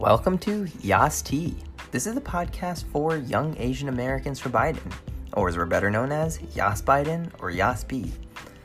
[0.00, 1.54] Welcome to Yas Tea.
[1.90, 4.90] This is the podcast for young Asian Americans for Biden,
[5.34, 8.10] or as we're better known as Yas Biden or Yas B.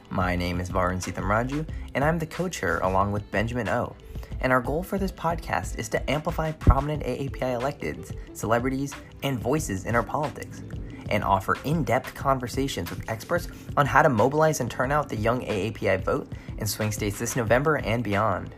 [0.09, 3.93] My name is Varun Sithamraju, and I'm the co-chair along with Benjamin O.
[4.39, 9.83] And our goal for this podcast is to amplify prominent AAPI electeds, celebrities, and voices
[9.83, 10.63] in our politics,
[11.09, 15.41] and offer in-depth conversations with experts on how to mobilize and turn out the young
[15.41, 18.55] AAPI vote in swing states this November and beyond.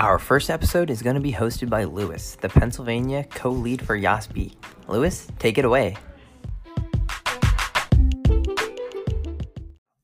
[0.00, 3.98] Our first episode is going to be hosted by Lewis, the Pennsylvania co lead for
[3.98, 4.54] YASB.
[4.86, 5.96] Lewis, take it away.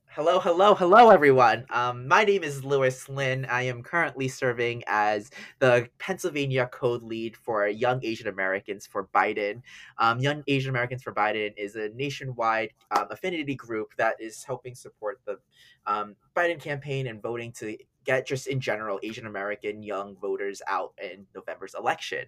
[0.08, 1.64] Hello, hello, hello, everyone.
[1.70, 3.44] Um, my name is Lewis Lin.
[3.44, 5.30] I am currently serving as
[5.60, 9.62] the Pennsylvania Code Lead for Young Asian Americans for Biden.
[9.98, 14.74] Um, Young Asian Americans for Biden is a nationwide um, affinity group that is helping
[14.74, 15.38] support the
[15.86, 20.92] um, Biden campaign and voting to get just in general Asian American young voters out
[21.02, 22.26] in November's election.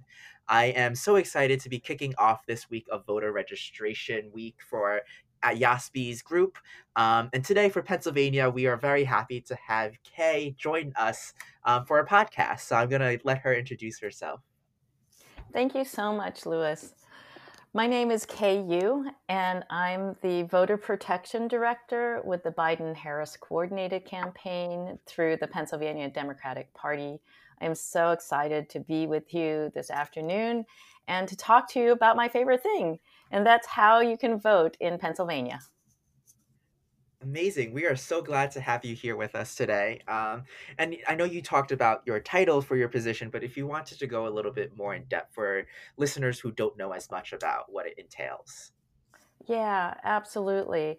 [0.49, 5.03] I am so excited to be kicking off this week of voter registration week for
[5.43, 6.59] at YASB's group.
[6.97, 11.85] Um, and today for Pennsylvania, we are very happy to have Kay join us um,
[11.85, 12.61] for a podcast.
[12.61, 14.41] So I'm going to let her introduce herself.
[15.53, 16.95] Thank you so much, Lewis.
[17.77, 23.37] My name is Kay Yu, and I'm the Voter Protection Director with the Biden Harris
[23.39, 27.19] Coordinated Campaign through the Pennsylvania Democratic Party.
[27.61, 30.65] I'm so excited to be with you this afternoon
[31.07, 32.99] and to talk to you about my favorite thing,
[33.31, 35.61] and that's how you can vote in Pennsylvania.
[37.23, 37.73] Amazing.
[37.73, 40.01] We are so glad to have you here with us today.
[40.07, 40.45] Um,
[40.79, 43.99] and I know you talked about your title for your position, but if you wanted
[43.99, 47.33] to go a little bit more in depth for listeners who don't know as much
[47.33, 48.73] about what it entails.
[49.47, 50.99] Yeah, absolutely.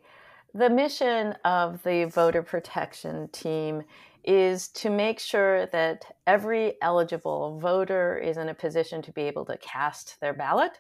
[0.54, 3.84] The mission of the voter protection team
[4.24, 9.46] is to make sure that every eligible voter is in a position to be able
[9.46, 10.80] to cast their ballot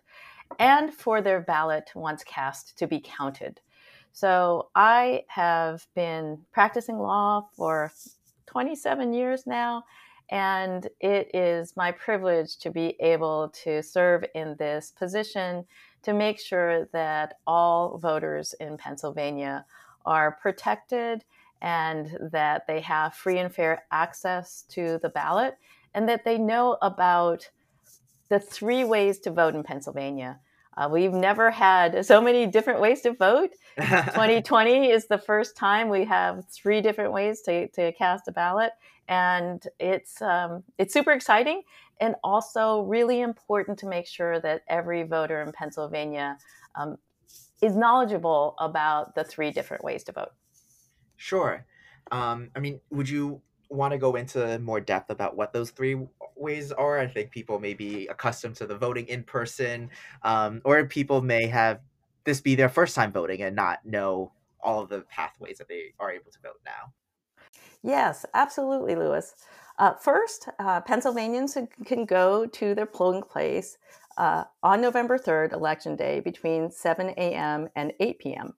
[0.60, 3.60] and for their ballot, once cast, to be counted.
[4.12, 7.92] So I have been practicing law for
[8.48, 9.84] 27 years now,
[10.30, 15.66] and it is my privilege to be able to serve in this position
[16.04, 19.66] to make sure that all voters in Pennsylvania
[20.06, 21.24] are protected
[21.62, 25.58] and that they have free and fair access to the ballot
[25.94, 27.50] and that they know about
[28.30, 30.40] the three ways to vote in Pennsylvania.
[30.78, 33.50] Uh, we've never had so many different ways to vote.
[33.78, 38.72] 2020 is the first time we have three different ways to, to cast a ballot,
[39.08, 41.64] and it's um, it's super exciting
[42.00, 46.38] and also really important to make sure that every voter in Pennsylvania
[46.76, 46.98] um,
[47.62, 50.32] is knowledgeable about the three different ways to vote.
[51.16, 51.66] Sure.
[52.12, 55.98] Um, I mean, would you want to go into more depth about what those three
[56.36, 57.00] ways are?
[57.00, 59.90] I think people may be accustomed to the voting in person,
[60.24, 61.82] um, or people may have
[62.24, 65.94] this be their first time voting and not know all of the pathways that they
[66.00, 66.94] are able to vote now.
[67.84, 69.36] Yes, absolutely, Lewis.
[69.80, 73.78] Uh, first, uh, Pennsylvanians can go to their polling place
[74.18, 77.70] uh, on November 3rd, Election Day, between 7 a.m.
[77.76, 78.54] and 8 p.m.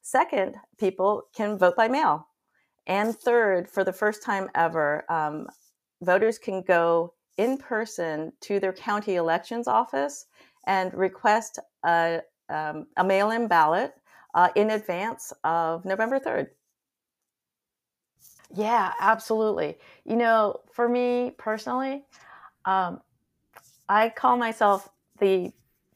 [0.00, 2.28] Second, people can vote by mail.
[2.86, 5.48] And third, for the first time ever, um,
[6.02, 10.26] voters can go in person to their county elections office
[10.66, 13.94] and request a, um, a mail in ballot
[14.34, 16.48] uh, in advance of November 3rd.
[18.54, 19.78] Yeah, absolutely.
[20.04, 22.04] You know, for me personally,
[22.64, 23.00] um,
[23.88, 25.52] I call myself the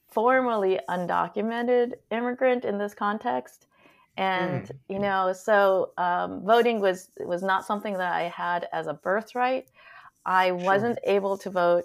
[0.09, 3.67] formerly undocumented immigrant in this context
[4.18, 4.76] and mm.
[4.88, 9.70] you know so um, voting was was not something that i had as a birthright
[10.26, 10.56] i sure.
[10.56, 11.84] wasn't able to vote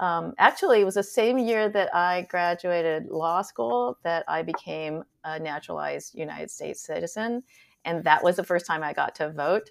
[0.00, 5.04] um, actually it was the same year that i graduated law school that i became
[5.24, 7.42] a naturalized united states citizen
[7.84, 9.70] and that was the first time i got to vote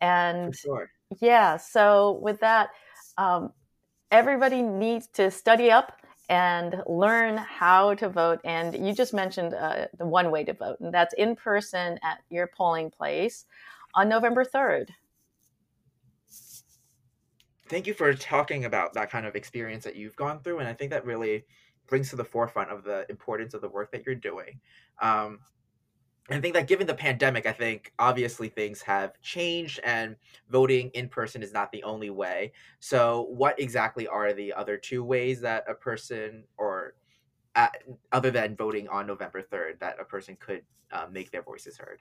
[0.00, 0.90] and sure.
[1.20, 2.70] yeah so with that
[3.18, 3.52] um,
[4.10, 5.99] everybody needs to study up
[6.30, 8.40] and learn how to vote.
[8.44, 12.20] And you just mentioned uh, the one way to vote, and that's in person at
[12.30, 13.44] your polling place
[13.94, 14.90] on November 3rd.
[17.68, 20.60] Thank you for talking about that kind of experience that you've gone through.
[20.60, 21.44] And I think that really
[21.88, 24.60] brings to the forefront of the importance of the work that you're doing.
[25.02, 25.40] Um,
[26.32, 30.16] I think that given the pandemic, I think obviously things have changed and
[30.48, 32.52] voting in person is not the only way.
[32.78, 36.94] So, what exactly are the other two ways that a person, or
[37.56, 37.82] at,
[38.12, 40.62] other than voting on November 3rd, that a person could
[40.92, 42.00] uh, make their voices heard?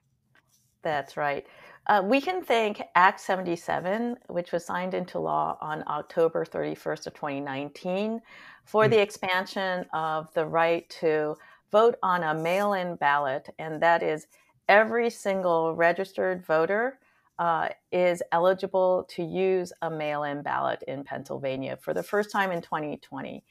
[0.82, 1.46] That's right.
[1.88, 7.14] Uh, we can thank Act 77, which was signed into law on October 31st of
[7.14, 8.22] 2019,
[8.64, 8.92] for mm-hmm.
[8.92, 11.36] the expansion of the right to
[11.72, 14.28] vote on a mail-in ballot, and that is
[14.68, 17.00] every single registered voter
[17.40, 22.62] uh, is eligible to use a mail-in ballot in Pennsylvania for the first time in
[22.62, 23.44] 2020.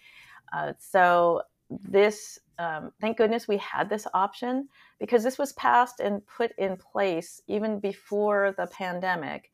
[0.53, 4.69] Uh, so this um, thank goodness we had this option
[4.99, 9.53] because this was passed and put in place even before the pandemic.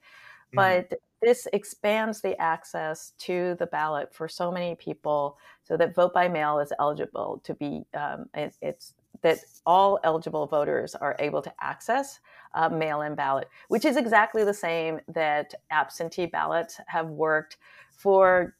[0.54, 0.56] Mm-hmm.
[0.90, 6.12] But this expands the access to the ballot for so many people so that vote
[6.12, 11.40] by mail is eligible to be, um, it, it's that all eligible voters are able
[11.40, 12.20] to access
[12.52, 17.56] a mail in ballot, which is exactly the same that absentee ballots have worked
[17.96, 18.54] for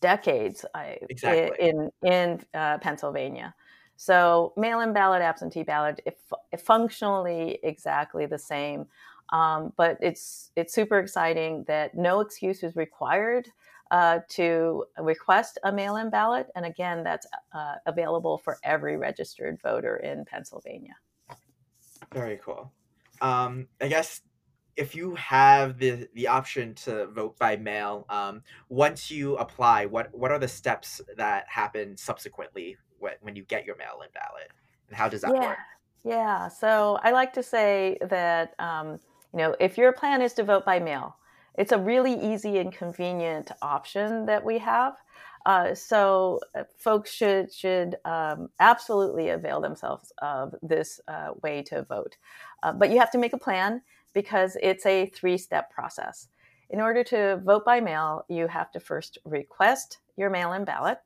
[0.00, 0.64] decades
[1.08, 1.68] exactly.
[1.68, 3.54] in in uh, Pennsylvania.
[4.00, 6.14] So mail-in ballot, absentee ballot, if,
[6.52, 8.86] if functionally exactly the same,
[9.30, 13.48] um, but it's it's super exciting that no excuse is required
[13.90, 19.96] uh, to request a mail-in ballot, and again, that's uh, available for every registered voter
[19.96, 20.94] in Pennsylvania.
[22.12, 22.72] Very cool.
[23.20, 24.22] Um, I guess
[24.76, 30.12] if you have the the option to vote by mail, um, once you apply, what
[30.16, 34.50] what are the steps that happen subsequently when, when you get your mail in ballot,
[34.88, 35.48] and how does that yeah.
[35.48, 35.58] work?
[36.04, 36.48] Yeah.
[36.48, 39.00] So I like to say that um,
[39.32, 41.16] you know if your plan is to vote by mail,
[41.56, 44.94] it's a really easy and convenient option that we have.
[45.46, 51.82] Uh, so uh, folks should should um, absolutely avail themselves of this uh, way to
[51.84, 52.16] vote,
[52.62, 53.80] uh, but you have to make a plan
[54.12, 56.28] because it's a three step process.
[56.68, 60.98] In order to vote by mail, you have to first request your mail in ballot.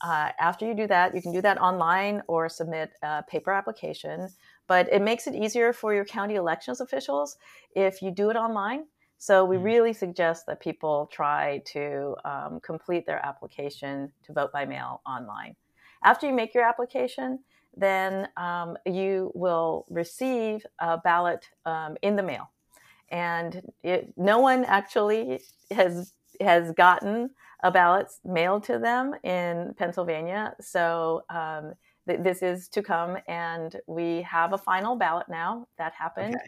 [0.00, 4.28] Uh, after you do that, you can do that online or submit a paper application,
[4.68, 7.36] but it makes it easier for your county elections officials
[7.74, 8.84] if you do it online.
[9.18, 9.64] So we mm.
[9.64, 15.56] really suggest that people try to um, complete their application to vote by mail online.
[16.04, 17.40] After you make your application,
[17.76, 22.50] then um, you will receive a ballot um, in the mail.
[23.10, 25.40] And it, no one actually
[25.70, 27.30] has has gotten
[27.64, 30.54] a ballot mailed to them in Pennsylvania.
[30.60, 31.72] So um,
[32.08, 35.68] th- this is to come, and we have a final ballot now.
[35.78, 36.34] That happened.
[36.34, 36.44] Okay.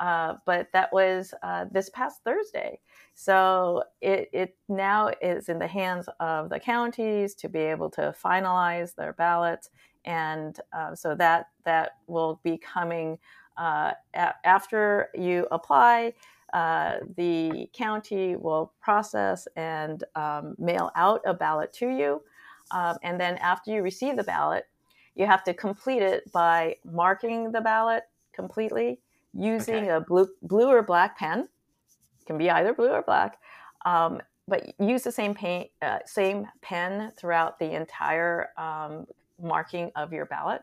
[0.00, 2.80] Uh, but that was uh, this past Thursday.
[3.14, 8.12] So it, it now is in the hands of the counties to be able to
[8.20, 9.70] finalize their ballots
[10.04, 13.18] and uh, so that that will be coming
[13.56, 16.12] uh, a- after you apply.
[16.52, 22.22] Uh, the county will process and um, mail out a ballot to you,
[22.70, 24.66] um, and then after you receive the ballot,
[25.14, 29.00] you have to complete it by marking the ballot completely
[29.32, 29.88] using okay.
[29.88, 31.40] a blue blue or black pen.
[31.40, 33.38] It can be either blue or black.
[33.84, 39.06] Um, but use the same paint, uh, same pen throughout the entire um,
[39.42, 40.62] marking of your ballot.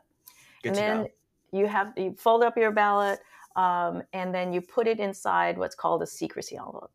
[0.63, 1.07] Good and then know.
[1.51, 3.19] you have you fold up your ballot
[3.55, 6.91] um, and then you put it inside what's called a secrecy envelope.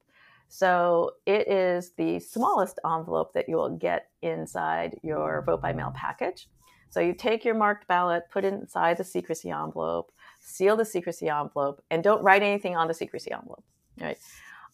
[0.49, 5.93] So it is the smallest envelope that you will get inside your vote by mail
[5.95, 6.49] package.
[6.91, 11.29] So you take your marked ballot, put it inside the secrecy envelope, seal the secrecy
[11.29, 13.65] envelope, and don't write anything on the secrecy envelope.
[14.01, 14.19] Right.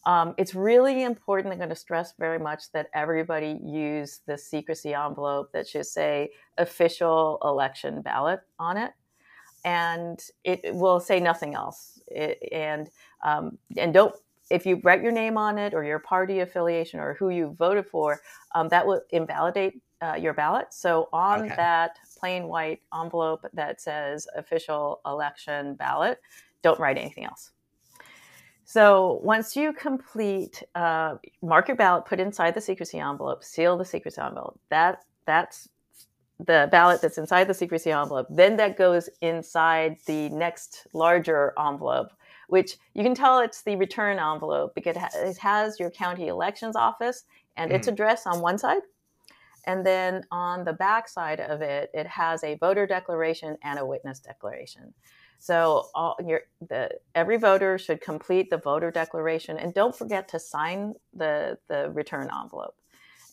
[0.05, 1.51] Um, it's really important.
[1.51, 6.31] I'm going to stress very much that everybody use the secrecy envelope that should say
[6.57, 8.91] official election ballot on it,
[9.63, 12.01] and it will say nothing else.
[12.07, 12.89] It, and
[13.23, 14.13] um, and don't
[14.49, 17.87] if you write your name on it or your party affiliation or who you voted
[17.87, 18.21] for,
[18.55, 20.67] um, that will invalidate uh, your ballot.
[20.73, 21.55] So on okay.
[21.55, 26.19] that plain white envelope that says official election ballot,
[26.61, 27.51] don't write anything else.
[28.65, 33.85] So once you complete, uh, mark your ballot, put inside the secrecy envelope, seal the
[33.85, 34.59] secrecy envelope.
[34.69, 35.69] That that's
[36.39, 38.27] the ballot that's inside the secrecy envelope.
[38.29, 42.11] Then that goes inside the next larger envelope,
[42.47, 47.25] which you can tell it's the return envelope because it has your county elections office
[47.55, 47.75] and mm.
[47.75, 48.81] its address on one side.
[49.65, 53.85] And then on the back side of it, it has a voter declaration and a
[53.85, 54.93] witness declaration.
[55.39, 60.39] So all your the every voter should complete the voter declaration and don't forget to
[60.39, 62.75] sign the the return envelope.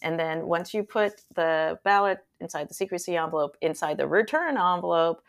[0.03, 5.23] And then once you put the ballot inside the secrecy envelope, inside the return envelope,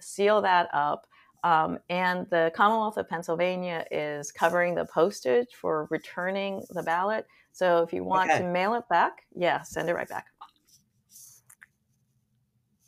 [0.00, 1.06] seal that up.
[1.44, 7.26] Um, and the Commonwealth of Pennsylvania is covering the postage for returning the ballot.
[7.52, 8.40] So if you want okay.
[8.40, 10.26] to mail it back, yeah, send it right back.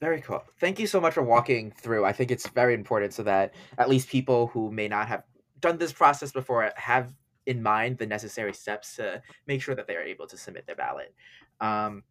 [0.01, 0.43] Very cool.
[0.59, 2.07] Thank you so much for walking through.
[2.07, 5.25] I think it's very important so that at least people who may not have
[5.61, 7.15] done this process before have
[7.45, 10.77] in mind the necessary steps to make sure that they are able to submit their
[10.77, 11.15] ballot.
[11.61, 12.03] Um,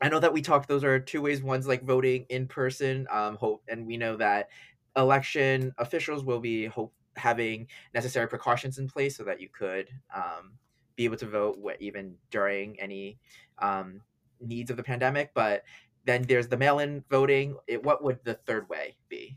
[0.00, 1.42] I know that we talked; those are two ways.
[1.42, 3.06] One's like voting in person.
[3.10, 4.48] Um, hope, and we know that
[4.96, 10.52] election officials will be hope having necessary precautions in place so that you could um,
[10.96, 13.18] be able to vote even during any
[13.58, 14.00] um,
[14.40, 15.32] needs of the pandemic.
[15.34, 15.62] But
[16.04, 17.56] then there's the mail-in voting.
[17.66, 19.36] It, what would the third way be?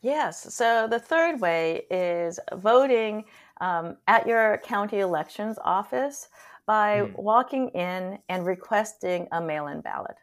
[0.00, 0.54] Yes.
[0.54, 3.24] So the third way is voting
[3.60, 6.28] um, at your county elections office
[6.66, 7.16] by mm.
[7.16, 10.16] walking in and requesting a mail in ballot.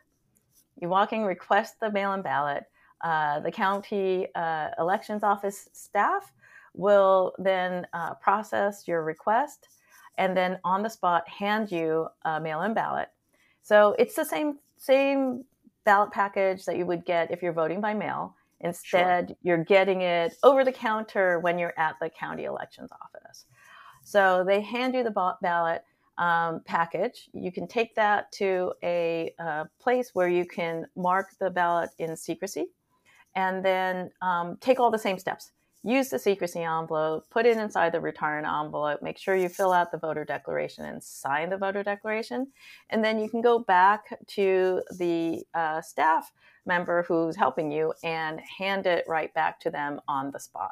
[0.80, 2.66] You walk in, request the mail in ballot.
[3.02, 6.32] Uh, the county uh, elections office staff
[6.76, 9.68] will then uh, process your request
[10.18, 13.10] and then on the spot hand you a mail in ballot.
[13.64, 15.44] So it's the same, same
[15.86, 18.36] ballot package that you would get if you're voting by mail.
[18.62, 19.38] Instead, sure.
[19.42, 23.46] you're getting it over the counter when you're at the county elections office.
[24.04, 25.84] So they hand you the ballot
[26.18, 27.30] um, package.
[27.34, 32.16] You can take that to a uh, place where you can mark the ballot in
[32.16, 32.68] secrecy
[33.36, 35.52] and then um, take all the same steps.
[35.84, 39.92] Use the secrecy envelope, put it inside the return envelope, make sure you fill out
[39.92, 42.48] the voter declaration and sign the voter declaration.
[42.92, 46.32] And then you can go back to the uh, staff
[46.68, 50.72] member who's helping you and hand it right back to them on the spot.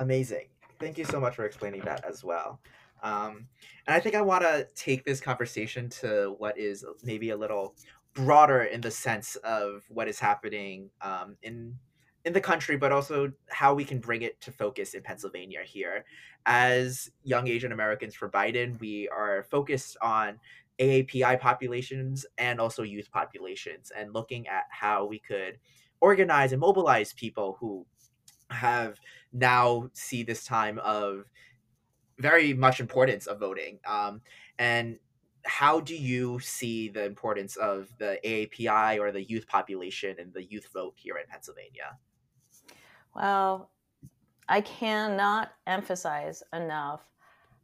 [0.00, 0.48] Amazing.
[0.78, 2.60] Thank you so much for explaining that as well.
[3.02, 3.46] Um,
[3.86, 7.74] and I think I want to take this conversation to what is maybe a little
[8.12, 11.74] broader in the sense of what is happening um, in
[12.24, 16.04] in the country, but also how we can bring it to focus in Pennsylvania here.
[16.46, 20.38] As young Asian Americans for Biden, we are focused on
[20.78, 25.58] AAPI populations and also youth populations, and looking at how we could
[26.00, 27.86] organize and mobilize people who
[28.50, 29.00] have
[29.32, 31.24] now see this time of
[32.18, 33.78] very much importance of voting.
[33.86, 34.20] Um,
[34.58, 34.98] and
[35.44, 40.44] how do you see the importance of the AAPI or the youth population and the
[40.44, 41.98] youth vote here in Pennsylvania?
[43.14, 43.70] Well,
[44.48, 47.00] I cannot emphasize enough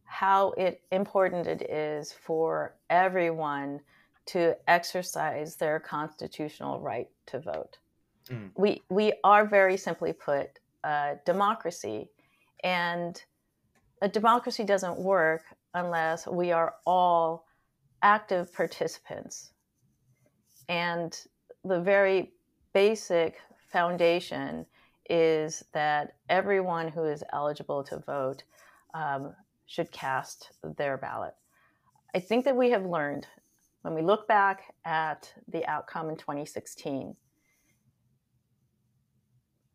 [0.04, 3.80] how it important it is for everyone
[4.26, 7.78] to exercise their constitutional right to vote.
[8.28, 8.50] Mm.
[8.56, 12.10] We we are very simply put a democracy,
[12.64, 13.22] and
[14.02, 15.42] a democracy doesn't work
[15.74, 17.46] unless we are all
[18.02, 19.52] active participants.
[20.68, 21.18] And
[21.64, 22.32] the very
[22.72, 23.40] basic
[23.70, 24.66] foundation
[25.10, 28.44] is that everyone who is eligible to vote
[28.94, 29.34] um,
[29.66, 31.34] should cast their ballot.
[32.14, 33.26] I think that we have learned
[33.82, 37.16] when we look back at the outcome in 2016,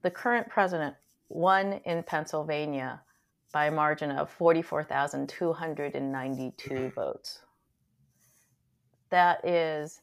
[0.04, 0.96] the current president
[1.30, 3.02] won in Pennsylvania
[3.52, 7.40] by a margin of 44,292 votes.
[9.10, 10.02] That is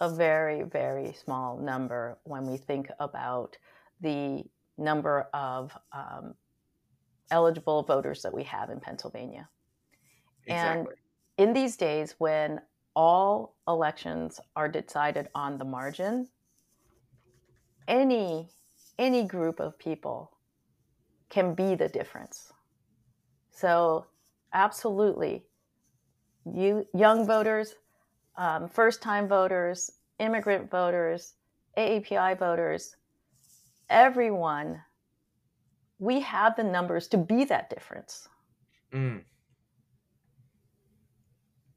[0.00, 3.56] a very, very small number when we think about
[4.02, 4.44] the
[4.78, 6.34] number of um,
[7.30, 9.48] eligible voters that we have in Pennsylvania.
[10.46, 10.94] Exactly.
[11.38, 12.60] And in these days when
[12.94, 16.28] all elections are decided on the margin,
[17.88, 18.48] any
[18.98, 20.30] any group of people
[21.30, 22.52] can be the difference.
[23.50, 24.06] So,
[24.52, 25.44] absolutely,
[26.44, 27.74] you young voters,
[28.36, 31.34] um, first-time voters, immigrant voters,
[31.78, 32.96] AAPI voters,
[33.92, 34.82] everyone,
[35.98, 38.28] we have the numbers to be that difference.
[38.92, 39.22] Mm.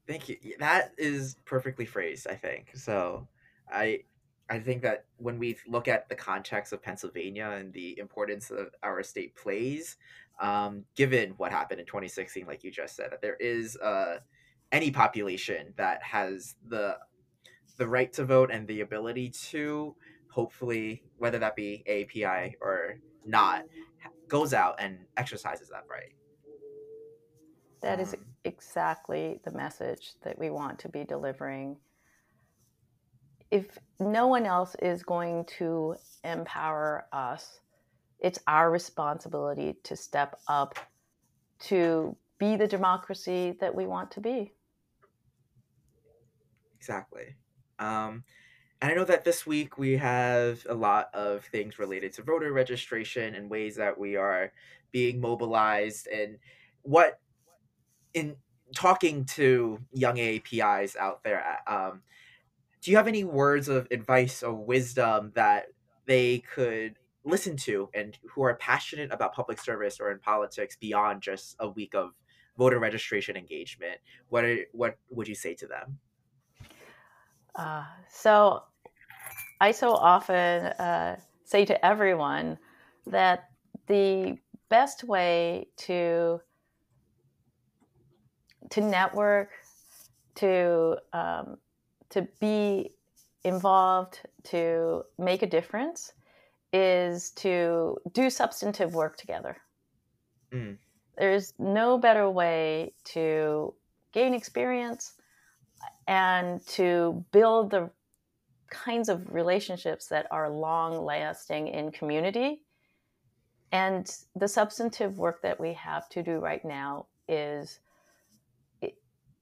[0.08, 0.36] Thank you.
[0.58, 2.70] That is perfectly phrased, I think.
[2.74, 3.28] So,
[3.70, 4.00] I
[4.48, 8.68] I think that when we look at the context of Pennsylvania and the importance of
[8.82, 9.96] our state plays,
[10.40, 14.18] um, given what happened in 2016, like you just said, that there is uh,
[14.70, 16.98] any population that has the
[17.76, 19.94] the right to vote and the ability to,
[20.36, 23.64] hopefully, whether that be API or not,
[24.28, 26.14] goes out and exercises that right.
[27.82, 31.76] That is um, exactly the message that we want to be delivering.
[33.50, 37.60] If no one else is going to empower us
[38.20, 40.78] it's our responsibility to step up
[41.58, 44.52] to be the democracy that we want to be.
[46.76, 47.36] Exactly.
[47.78, 48.24] Um,
[48.80, 52.52] and I know that this week we have a lot of things related to voter
[52.52, 54.52] registration and ways that we are
[54.92, 56.38] being mobilized and
[56.82, 57.18] what
[58.14, 58.36] in
[58.74, 62.02] talking to young APIs out there, um,
[62.82, 65.66] do you have any words of advice or wisdom that
[66.06, 71.20] they could listen to and who are passionate about public service or in politics beyond
[71.20, 72.12] just a week of
[72.56, 73.98] voter registration engagement?
[74.28, 75.98] What are, what would you say to them
[77.56, 78.62] uh, so
[79.60, 82.58] i so often uh, say to everyone
[83.06, 83.50] that
[83.86, 84.36] the
[84.68, 86.40] best way to
[88.70, 89.50] to network
[90.34, 91.56] to um,
[92.10, 92.90] to be
[93.44, 96.12] involved to make a difference
[96.72, 99.56] is to do substantive work together.
[100.52, 100.76] Mm.
[101.16, 103.72] There's no better way to
[104.12, 105.14] gain experience
[106.06, 107.90] and to build the
[108.70, 112.62] kinds of relationships that are long lasting in community.
[113.72, 117.80] And the substantive work that we have to do right now is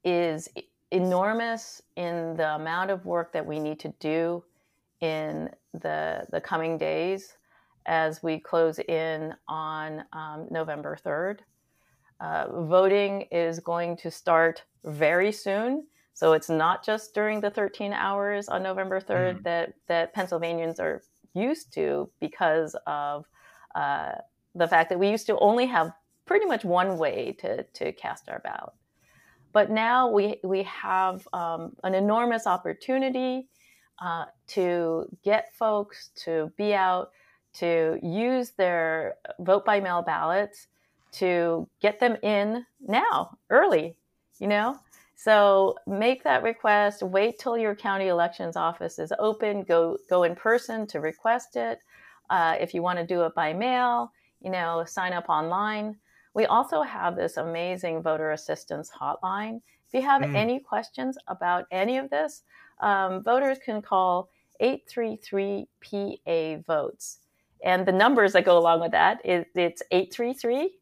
[0.04, 0.48] is
[0.90, 4.42] enormous in the amount of work that we need to do
[5.00, 7.36] in the the coming days
[7.86, 11.40] as we close in on um, November 3rd.
[12.20, 15.86] Uh, voting is going to start very soon.
[16.14, 19.42] So it's not just during the 13 hours on November 3rd mm.
[19.42, 21.02] that, that Pennsylvanians are
[21.34, 23.26] used to because of
[23.74, 24.12] uh,
[24.54, 25.92] the fact that we used to only have
[26.24, 28.72] pretty much one way to, to cast our ballot.
[29.52, 33.48] But now we, we have um, an enormous opportunity
[34.00, 37.10] uh, to get folks to be out,
[37.54, 40.68] to use their vote by mail ballots,
[41.12, 43.96] to get them in now, early,
[44.38, 44.78] you know?
[45.16, 50.34] So make that request, wait till your county elections office is open, go, go in
[50.34, 51.78] person to request it.
[52.30, 55.96] Uh, if you want to do it by mail, you know, sign up online.
[56.34, 59.60] We also have this amazing voter assistance hotline.
[59.86, 60.34] If you have mm.
[60.34, 62.42] any questions about any of this,
[62.80, 64.30] um, voters can call
[64.60, 67.18] 833 PA votes.
[67.64, 70.78] And the numbers that go along with that is it's 833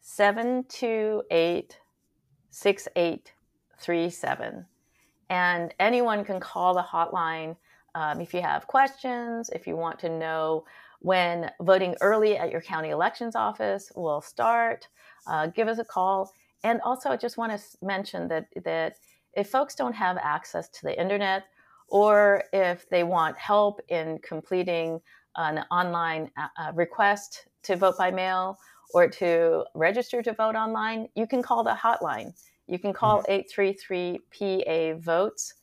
[0.00, 1.78] 728
[3.82, 4.66] 6837.
[5.30, 7.56] And anyone can call the hotline
[7.94, 10.64] um, if you have questions, if you want to know
[11.00, 14.88] when voting early at your county elections office will start,
[15.26, 16.32] uh, give us a call.
[16.64, 18.94] And also, I just want to mention that that
[19.34, 21.44] if folks don't have access to the internet,
[21.88, 25.00] or if they want help in completing
[25.36, 28.58] an online uh, uh request to vote by mail
[28.94, 32.32] or to register to vote online, you can call the hotline.
[32.72, 35.54] You can call 833 PA votes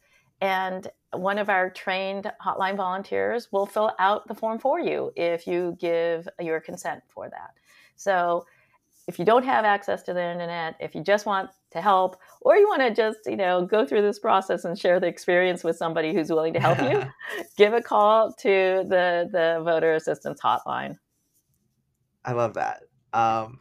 [0.41, 5.47] and one of our trained hotline volunteers will fill out the form for you if
[5.47, 7.51] you give your consent for that.
[7.95, 8.45] So
[9.07, 12.55] if you don't have access to the internet, if you just want to help, or
[12.57, 15.77] you want to just, you know, go through this process and share the experience with
[15.77, 17.03] somebody who's willing to help you,
[17.57, 20.95] give a call to the the voter assistance hotline.
[22.23, 22.83] I love that.
[23.13, 23.59] Um,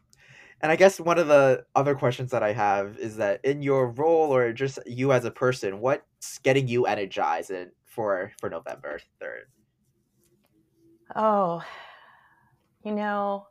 [0.60, 3.88] and I guess one of the other questions that I have is that in your
[3.88, 7.52] role or just you as a person, what's getting you energized
[7.84, 9.42] for for November 3rd?
[11.16, 11.62] Oh,
[12.84, 13.46] you know,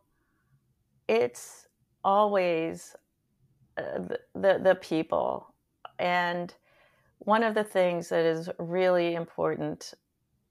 [1.08, 1.68] it's
[2.04, 2.96] always
[3.78, 5.54] uh, the, the, the people.
[6.00, 6.54] And
[7.20, 9.94] one of the things that is really important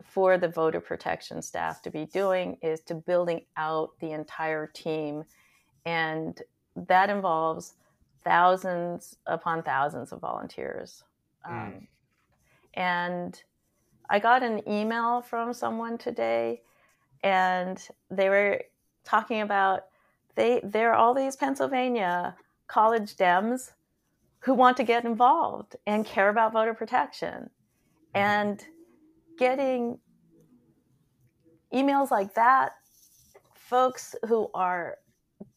[0.03, 5.25] for the voter protection staff to be doing is to building out the entire team
[5.87, 6.43] and
[6.75, 7.75] that involves
[8.25, 11.05] thousands upon thousands of volunteers.
[11.49, 11.53] Mm.
[11.53, 11.89] Um,
[12.75, 13.43] and
[14.11, 16.61] I got an email from someone today,
[17.23, 18.63] and they were
[19.05, 19.87] talking about
[20.35, 22.35] they there are all these Pennsylvania
[22.67, 23.71] college Dems
[24.41, 27.49] who want to get involved and care about voter protection, mm.
[28.15, 28.65] and
[29.39, 29.99] getting
[31.73, 32.73] emails like that,
[33.55, 34.99] folks who are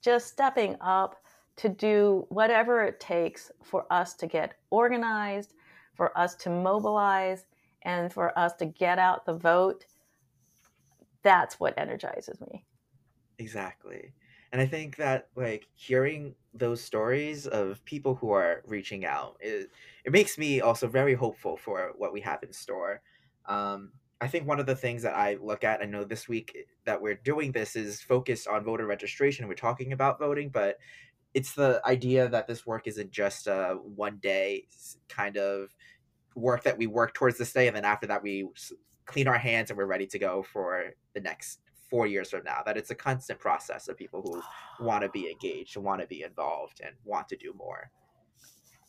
[0.01, 1.15] just stepping up
[1.57, 5.53] to do whatever it takes for us to get organized,
[5.93, 7.45] for us to mobilize,
[7.83, 9.85] and for us to get out the vote.
[11.21, 12.65] That's what energizes me.
[13.39, 14.13] Exactly.
[14.51, 19.69] And I think that like hearing those stories of people who are reaching out, it,
[20.05, 23.01] it makes me also very hopeful for what we have in store.
[23.45, 26.53] Um, I think one of the things that I look at, I know this week
[26.57, 29.47] eh, that we're doing this is focused on voter registration.
[29.47, 30.77] We're talking about voting, but
[31.33, 34.65] it's the idea that this work isn't just a one day
[35.07, 35.73] kind of
[36.35, 38.47] work that we work towards this day, and then after that we
[39.05, 42.61] clean our hands and we're ready to go for the next four years from now.
[42.65, 46.23] That it's a constant process of people who want to be engaged, want to be
[46.23, 47.89] involved, and want to do more.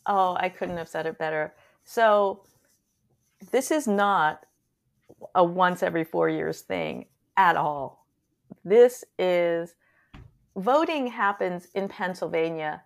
[0.07, 1.53] Oh, I couldn't have said it better.
[1.83, 2.43] So,
[3.51, 4.45] this is not
[5.35, 7.05] a once every four years thing
[7.37, 8.05] at all.
[8.65, 9.75] this is
[10.55, 12.83] voting happens in Pennsylvania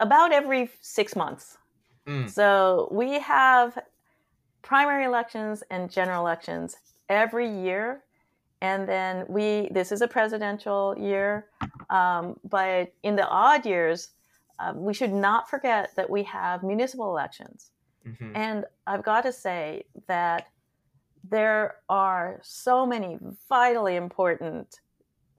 [0.00, 1.58] about every six months.
[2.06, 2.28] Mm.
[2.30, 3.78] So we have
[4.62, 6.76] primary elections and general elections
[7.08, 8.02] every year.
[8.60, 11.46] And then we, this is a presidential year,
[11.90, 14.10] um, but in the odd years,
[14.58, 17.70] uh, we should not forget that we have municipal elections.
[18.06, 18.36] Mhm.
[18.36, 20.48] And I've got to say that
[21.24, 24.80] there are so many vitally important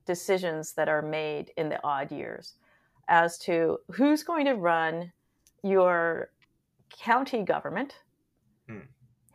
[0.06, 2.56] decisions that are made in the odd years
[3.08, 5.14] as to who's going to run
[5.64, 6.32] your
[6.90, 7.96] county government,
[8.68, 8.82] Hmm.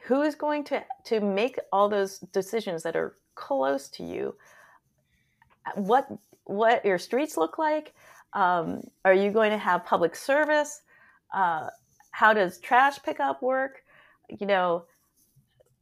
[0.02, 4.36] who is going to, to make all those decisions that are close to you,
[5.74, 6.08] what
[6.44, 7.94] what your streets look like.
[8.32, 10.82] Um, are you going to have public service?
[11.32, 11.70] Uh,
[12.12, 13.83] how does trash pickup work?
[14.29, 14.85] You know,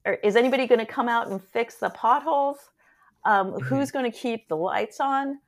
[0.07, 2.71] or is anybody going to come out and fix the potholes?
[3.25, 5.41] Um, Who's going to keep the lights on?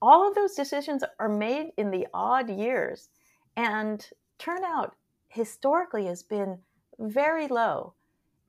[0.00, 3.08] All of those decisions are made in the odd years,
[3.56, 4.04] and
[4.38, 4.96] turnout
[5.28, 6.58] historically has been
[6.98, 7.94] very low.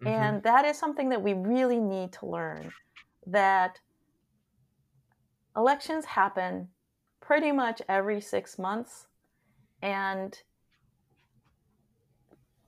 [0.01, 0.07] Mhm.
[0.07, 2.73] And that is something that we really need to learn
[3.27, 3.79] that
[5.55, 6.69] elections happen
[7.21, 9.07] pretty much every six months
[9.81, 10.41] and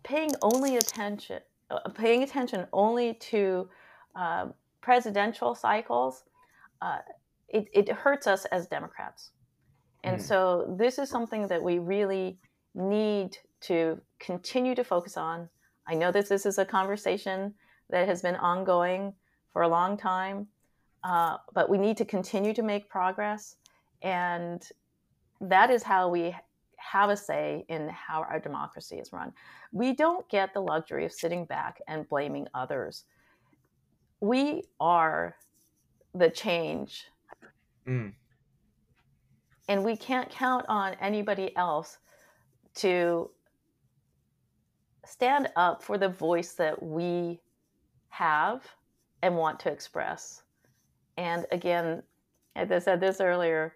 [0.05, 1.39] paying only attention
[1.71, 3.67] uh, paying attention only to
[4.15, 4.47] uh,
[4.81, 6.23] presidential cycles
[6.81, 6.99] uh,
[7.49, 9.31] it, it hurts us as democrats.
[10.03, 10.21] And Mm.
[10.21, 12.39] so this is something that we really
[12.75, 15.49] need to continue to focus on.
[15.87, 17.55] I know that this is a conversation
[17.89, 19.13] that has been ongoing
[19.53, 20.47] for a long time
[21.05, 23.57] uh, but we need to continue to make progress.
[24.01, 24.63] And
[25.39, 26.35] that is how we
[26.91, 29.33] have a say in how our democracy is run.
[29.71, 33.05] We don't get the luxury of sitting back and blaming others.
[34.21, 35.35] We are
[36.13, 37.05] the change,
[37.85, 38.13] Mm.
[39.67, 41.97] and we can't count on anybody else
[42.75, 43.31] to
[45.05, 47.41] stand up for the voice that we
[48.09, 48.63] have
[49.21, 50.43] and want to express.
[51.17, 52.03] And again,
[52.55, 53.75] as I said this earlier,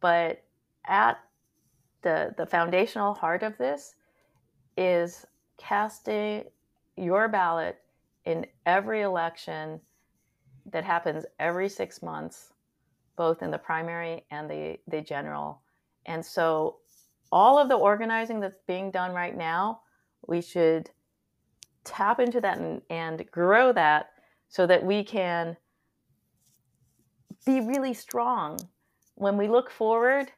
[0.00, 0.42] but
[0.86, 1.23] at
[2.04, 3.96] the the foundational heart of this
[4.76, 5.26] is
[5.58, 6.44] casting
[6.96, 7.78] your ballot
[8.24, 9.80] in every election
[10.70, 12.52] that happens every six months,
[13.16, 15.60] both in the primary and the, the general.
[16.06, 16.76] And so
[17.30, 19.80] all of the organizing that's being done right now,
[20.26, 20.90] we should
[21.84, 24.10] tap into that and, and grow that
[24.48, 25.56] so that we can
[27.44, 28.58] be really strong
[29.16, 30.30] when we look forward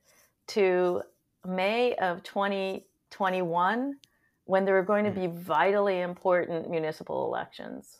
[0.49, 1.03] to
[1.47, 3.97] May of 2021
[4.45, 7.99] when there are going to be vitally important municipal elections.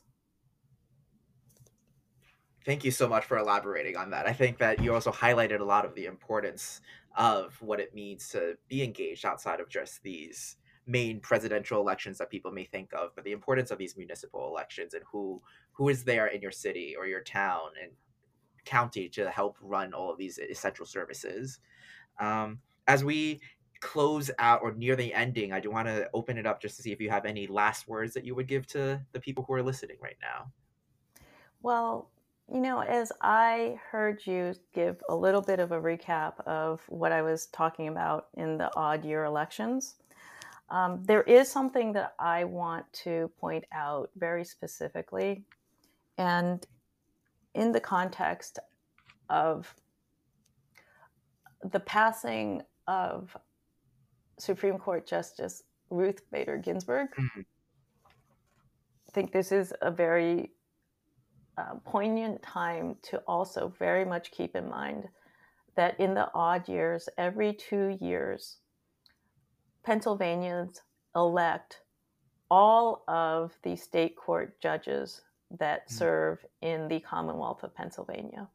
[2.65, 4.27] Thank you so much for elaborating on that.
[4.27, 6.81] I think that you also highlighted a lot of the importance
[7.17, 10.57] of what it means to be engaged outside of just these
[10.87, 14.95] main presidential elections that people may think of, but the importance of these municipal elections
[14.95, 15.41] and who
[15.73, 17.93] who is there in your city or your town and
[18.65, 21.61] county to help run all of these essential services.
[22.19, 23.41] Um, as we
[23.81, 26.83] close out or near the ending, I do want to open it up just to
[26.83, 29.55] see if you have any last words that you would give to the people who
[29.55, 30.51] are listening right now.
[31.63, 32.11] Well,
[32.53, 37.13] you know, as I heard you give a little bit of a recap of what
[37.13, 39.97] I was talking about in the odd year elections,
[40.71, 45.45] um, there is something that I want to point out very specifically.
[46.19, 46.65] And
[47.55, 48.59] in the context
[49.29, 49.75] of
[51.65, 53.37] the passing of
[54.39, 57.47] Supreme Court Justice Ruth Bader Ginsburg, Mhm.
[59.09, 60.53] I think this is a very
[61.59, 65.09] uh, poignant time to also very much keep in mind
[65.75, 68.59] that in the odd years, every two years,
[69.83, 70.83] Pennsylvanians
[71.15, 71.83] elect
[72.51, 75.91] all of the state court judges that Mm.
[75.93, 78.51] serve in the Commonwealth of Pennsylvania.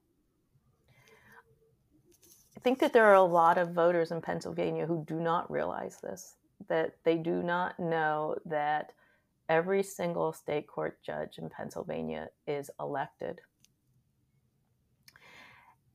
[2.63, 6.35] Think that there are a lot of voters in Pennsylvania who do not realize this,
[6.67, 8.93] that they do not know that
[9.49, 13.41] every single state court judge in Pennsylvania is elected.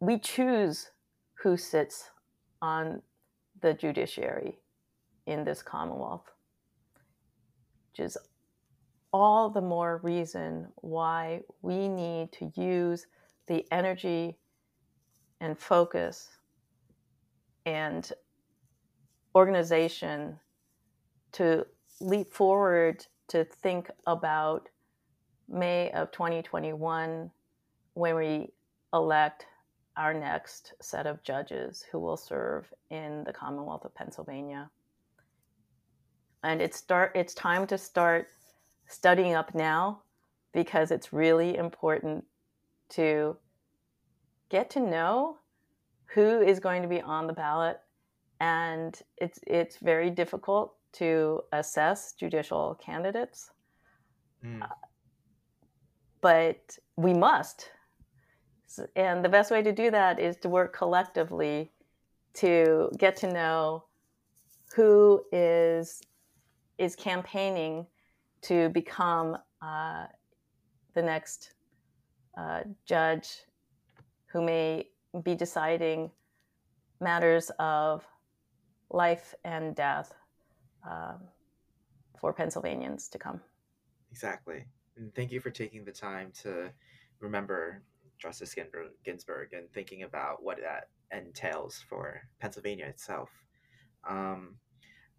[0.00, 0.90] We choose
[1.35, 2.11] who sits
[2.61, 3.00] on
[3.61, 4.59] the judiciary
[5.26, 6.31] in this Commonwealth,
[7.92, 8.18] which is
[9.12, 13.07] all the more reason why we need to use
[13.46, 14.37] the energy
[15.40, 16.29] and focus
[17.66, 18.11] and
[19.35, 20.38] organization
[21.33, 21.66] to
[22.00, 24.68] leap forward to think about
[25.48, 27.31] May of 2021
[27.94, 28.52] when we
[28.94, 29.46] elect
[29.96, 34.70] our next set of judges who will serve in the Commonwealth of Pennsylvania.
[36.44, 38.29] And it's start it's time to start
[38.87, 40.02] studying up now
[40.52, 42.24] because it's really important
[42.90, 43.37] to
[44.48, 45.38] get to know
[46.06, 47.80] who is going to be on the ballot
[48.40, 53.50] and it's it's very difficult to assess judicial candidates
[54.44, 54.62] mm.
[54.62, 54.66] uh,
[56.20, 57.70] but we must
[58.94, 61.70] and the best way to do that is to work collectively
[62.34, 63.84] to get to know
[64.74, 66.02] who is
[66.78, 67.86] is campaigning
[68.42, 70.06] to become uh,
[70.94, 71.54] the next
[72.36, 73.28] uh, judge
[74.26, 74.86] who may
[75.22, 76.11] be deciding
[77.00, 78.07] matters of
[78.90, 80.14] life and death
[80.88, 81.20] um,
[82.18, 83.40] for Pennsylvanians to come.
[84.11, 84.64] Exactly.
[84.96, 86.70] And thank you for taking the time to
[87.20, 87.83] remember
[88.18, 88.55] Justice
[89.05, 93.31] Ginsburg and thinking about what that entails for Pennsylvania itself.
[94.09, 94.57] Um,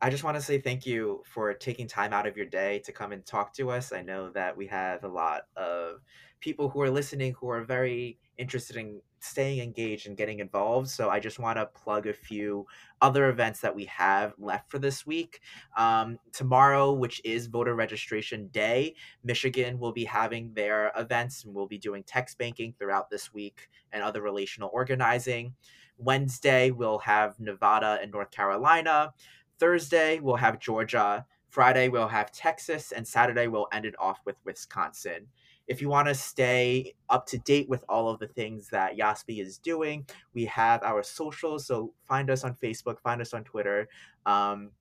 [0.01, 2.91] I just want to say thank you for taking time out of your day to
[2.91, 3.91] come and talk to us.
[3.91, 6.01] I know that we have a lot of
[6.39, 10.89] people who are listening who are very interested in staying engaged and getting involved.
[10.89, 12.65] So I just want to plug a few
[13.01, 15.41] other events that we have left for this week.
[15.75, 21.67] Um, tomorrow, which is voter registration day, Michigan will be having their events and we'll
[21.67, 25.53] be doing text banking throughout this week and other relational organizing.
[25.97, 29.13] Wednesday, we'll have Nevada and North Carolina.
[29.59, 31.25] Thursday, we'll have Georgia.
[31.49, 32.91] Friday, we'll have Texas.
[32.91, 35.27] And Saturday, we'll end it off with Wisconsin.
[35.67, 39.41] If you want to stay up to date with all of the things that YASB
[39.41, 41.65] is doing, we have our socials.
[41.67, 43.87] So find us on Facebook, find us on Twitter,
[44.25, 44.71] um,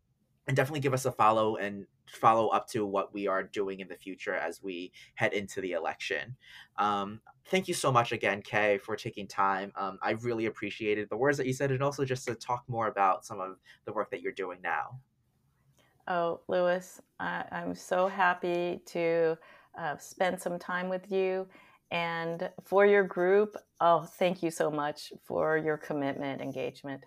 [0.47, 3.89] and definitely give us a follow and follow up to what we are doing in
[3.89, 6.37] the future as we head into the election.
[6.79, 9.73] Um, thank you so much again, Kay, for taking time.
[9.77, 12.89] Um, I really appreciated the words that you said and also just to talk more
[12.89, 15.01] about some of the work that you're doing now.
[16.09, 19.37] Oh, Lewis, I, am so happy to
[19.79, 21.47] uh, spend some time with you.
[21.91, 27.05] And for your group, oh, thank you so much for your commitment, engagement.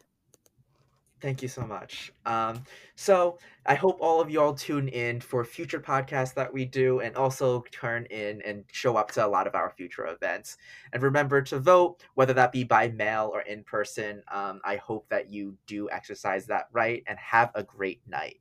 [1.21, 2.13] Thank you so much.
[2.25, 2.63] Um,
[2.95, 7.15] so I hope all of y'all tune in for future podcasts that we do and
[7.17, 10.57] also turn in and show up to a lot of our future events.
[10.93, 14.23] And remember to vote, whether that be by mail or in person.
[14.31, 18.39] Um, I hope that you do exercise that right and have a great night.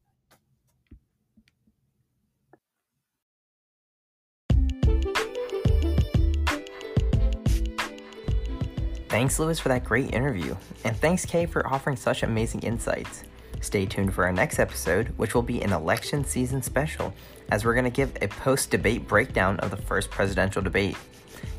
[9.08, 13.24] Thanks, Lewis, for that great interview, and thanks, Kay, for offering such amazing insights.
[13.62, 17.14] Stay tuned for our next episode, which will be an election season special,
[17.50, 20.94] as we're going to give a post debate breakdown of the first presidential debate.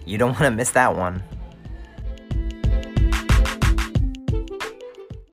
[0.06, 1.24] You don't want to miss that one.